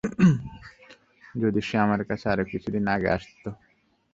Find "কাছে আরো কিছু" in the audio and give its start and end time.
2.03-2.67